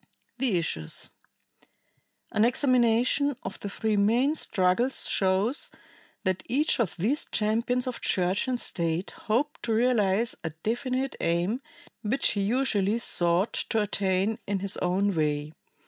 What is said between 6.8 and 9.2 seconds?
these champions of Church and State